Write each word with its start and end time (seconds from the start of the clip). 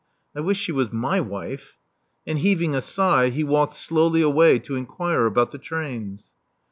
I 0.35 0.39
wish 0.39 0.57
she 0.57 0.71
was 0.71 0.91
my 0.91 1.19
wife.*' 1.21 1.77
And 2.25 2.39
heaving 2.39 2.73
a 2.73 2.81
sigh, 2.81 3.29
he 3.29 3.43
walked 3.43 3.75
slowly 3.75 4.23
away 4.23 4.57
to 4.57 4.75
inquire 4.75 5.27
about 5.27 5.51
the 5.51 5.59
trains. 5.59 6.31